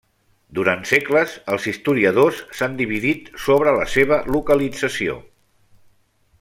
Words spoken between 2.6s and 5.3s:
s'han dividit sobre la seva localització.